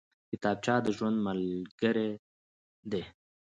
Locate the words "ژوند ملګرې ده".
0.97-3.01